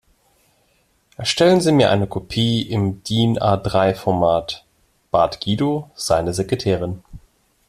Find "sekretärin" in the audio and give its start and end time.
6.33-7.03